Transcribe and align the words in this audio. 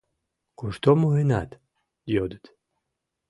«Кушто 0.59 0.89
муынат?»— 0.99 1.49
йодыт. 2.13 2.45